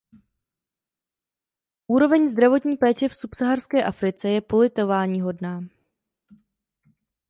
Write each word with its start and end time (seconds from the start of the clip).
Úroveň 1.87 2.29
zdravotní 2.29 2.77
péče 2.77 3.09
v 3.09 3.15
subsaharské 3.15 3.83
Africe 3.83 4.29
je 4.29 4.41
politováníhodná. 4.41 5.61